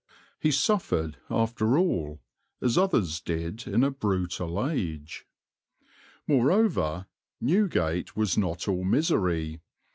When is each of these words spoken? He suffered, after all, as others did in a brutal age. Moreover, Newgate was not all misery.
He 0.39 0.49
suffered, 0.49 1.17
after 1.29 1.77
all, 1.77 2.21
as 2.59 2.75
others 2.75 3.19
did 3.21 3.67
in 3.67 3.83
a 3.83 3.91
brutal 3.91 4.67
age. 4.67 5.27
Moreover, 6.25 7.05
Newgate 7.39 8.15
was 8.15 8.35
not 8.35 8.67
all 8.67 8.83
misery. 8.83 9.61